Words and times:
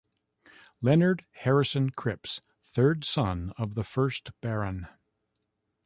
Leonard 0.81 1.27
Harrison 1.29 1.91
Cripps, 1.91 2.41
third 2.65 3.05
son 3.05 3.53
of 3.55 3.75
the 3.75 3.83
first 3.83 4.31
Baron. 4.41 4.87